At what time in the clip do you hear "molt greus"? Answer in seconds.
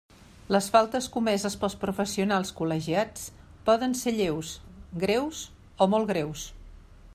5.95-6.51